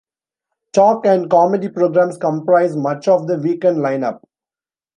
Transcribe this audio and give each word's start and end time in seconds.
Talk 0.73 1.05
and 1.05 1.29
comedy 1.29 1.69
programs 1.69 2.17
comprise 2.17 2.75
much 2.75 3.07
of 3.07 3.27
the 3.27 3.37
weekend 3.37 3.83
line-up. 3.83 4.27